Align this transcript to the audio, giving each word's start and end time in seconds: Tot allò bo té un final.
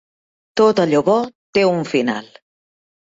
Tot 0.61 0.81
allò 0.85 1.03
bo 1.09 1.17
té 1.59 1.67
un 1.73 1.85
final. 1.93 2.33